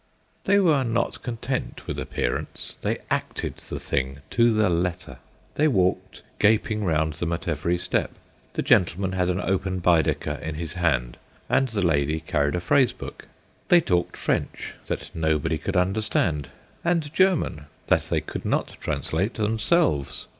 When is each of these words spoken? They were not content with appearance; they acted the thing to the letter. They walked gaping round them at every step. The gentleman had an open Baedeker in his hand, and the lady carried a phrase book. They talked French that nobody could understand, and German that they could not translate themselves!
They 0.45 0.59
were 0.59 0.83
not 0.83 1.21
content 1.21 1.85
with 1.85 1.99
appearance; 1.99 2.73
they 2.81 2.97
acted 3.11 3.57
the 3.57 3.79
thing 3.79 4.21
to 4.31 4.51
the 4.51 4.67
letter. 4.67 5.19
They 5.53 5.67
walked 5.67 6.23
gaping 6.39 6.83
round 6.83 7.13
them 7.13 7.31
at 7.33 7.47
every 7.47 7.77
step. 7.77 8.09
The 8.53 8.63
gentleman 8.63 9.11
had 9.11 9.29
an 9.29 9.39
open 9.39 9.77
Baedeker 9.77 10.39
in 10.41 10.55
his 10.55 10.73
hand, 10.73 11.17
and 11.47 11.67
the 11.69 11.85
lady 11.85 12.19
carried 12.19 12.55
a 12.55 12.59
phrase 12.59 12.93
book. 12.93 13.27
They 13.69 13.79
talked 13.79 14.17
French 14.17 14.73
that 14.87 15.11
nobody 15.13 15.59
could 15.59 15.77
understand, 15.77 16.49
and 16.83 17.13
German 17.13 17.67
that 17.85 18.05
they 18.09 18.21
could 18.21 18.43
not 18.43 18.77
translate 18.79 19.35
themselves! 19.35 20.25